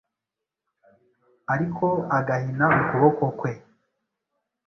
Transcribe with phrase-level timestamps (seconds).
[1.53, 1.85] ariko
[2.17, 3.51] agahina ukuboko kwe